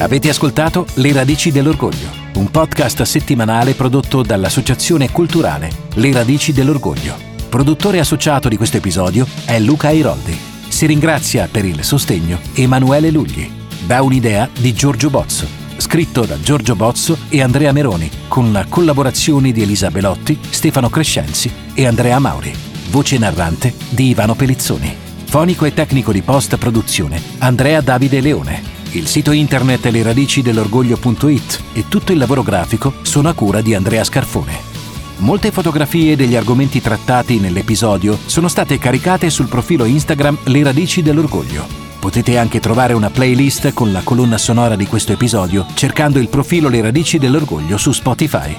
[0.06, 7.16] Avete ascoltato Le radici dell'orgoglio, un podcast settimanale prodotto dall'Associazione Culturale Le radici dell'orgoglio.
[7.48, 10.38] Produttore associato di questo episodio è Luca Airoldi.
[10.68, 13.50] Si ringrazia per il sostegno Emanuele Lugli.
[13.84, 15.44] Da un'idea di Giorgio Bozzo.
[15.76, 21.50] Scritto da Giorgio Bozzo e Andrea Meroni, con la collaborazione di Elisa Belotti, Stefano Crescenzi
[21.74, 22.54] e Andrea Mauri.
[22.90, 24.94] Voce narrante di Ivano Pelizzoni.
[25.24, 28.75] Fonico e tecnico di post produzione Andrea Davide Leone.
[28.92, 33.74] Il sito internet le radici dell'orgoglio.it e tutto il lavoro grafico sono a cura di
[33.74, 34.74] Andrea Scarfone.
[35.18, 41.66] Molte fotografie degli argomenti trattati nell'episodio sono state caricate sul profilo Instagram Le radici dell'orgoglio.
[41.98, 46.68] Potete anche trovare una playlist con la colonna sonora di questo episodio cercando il profilo
[46.68, 48.54] Le radici dell'orgoglio su Spotify.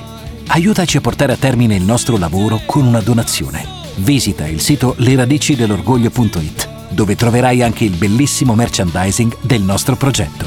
[0.47, 3.65] Aiutaci a portare a termine il nostro lavoro con una donazione.
[3.95, 10.45] Visita il sito leradicidell'orgoglio.it dove troverai anche il bellissimo merchandising del nostro progetto.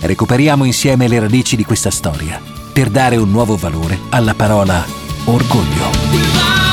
[0.00, 2.40] Recuperiamo insieme le radici di questa storia
[2.72, 4.84] per dare un nuovo valore alla parola
[5.24, 6.71] orgoglio.